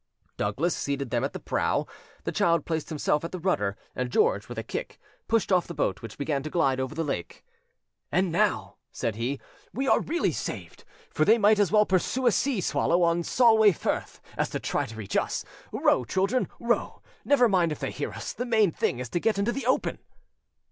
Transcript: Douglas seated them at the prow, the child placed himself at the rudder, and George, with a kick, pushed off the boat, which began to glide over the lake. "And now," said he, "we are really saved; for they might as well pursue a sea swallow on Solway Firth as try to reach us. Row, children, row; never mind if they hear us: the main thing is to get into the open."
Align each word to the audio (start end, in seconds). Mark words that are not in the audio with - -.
Douglas 0.35 0.75
seated 0.75 1.11
them 1.11 1.23
at 1.23 1.31
the 1.33 1.39
prow, 1.39 1.85
the 2.23 2.31
child 2.31 2.65
placed 2.65 2.89
himself 2.89 3.23
at 3.23 3.31
the 3.31 3.37
rudder, 3.37 3.77
and 3.95 4.09
George, 4.11 4.49
with 4.49 4.57
a 4.57 4.63
kick, 4.63 4.99
pushed 5.27 5.51
off 5.51 5.67
the 5.67 5.75
boat, 5.75 6.01
which 6.01 6.17
began 6.17 6.41
to 6.41 6.49
glide 6.49 6.79
over 6.79 6.95
the 6.95 7.03
lake. 7.03 7.45
"And 8.11 8.31
now," 8.31 8.77
said 8.91 9.13
he, 9.13 9.39
"we 9.75 9.87
are 9.87 9.99
really 9.99 10.31
saved; 10.31 10.85
for 11.11 11.23
they 11.23 11.37
might 11.37 11.59
as 11.59 11.71
well 11.71 11.85
pursue 11.85 12.25
a 12.25 12.31
sea 12.31 12.61
swallow 12.61 13.03
on 13.03 13.21
Solway 13.21 13.73
Firth 13.73 14.19
as 14.39 14.49
try 14.63 14.87
to 14.87 14.95
reach 14.95 15.15
us. 15.15 15.45
Row, 15.71 16.03
children, 16.03 16.47
row; 16.59 17.03
never 17.23 17.47
mind 17.47 17.71
if 17.71 17.77
they 17.77 17.91
hear 17.91 18.11
us: 18.11 18.33
the 18.33 18.43
main 18.43 18.71
thing 18.71 18.97
is 18.97 19.07
to 19.09 19.19
get 19.19 19.37
into 19.37 19.51
the 19.51 19.67
open." 19.67 19.99